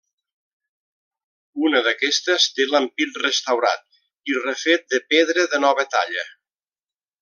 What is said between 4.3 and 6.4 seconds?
i refet de pedra de nova talla.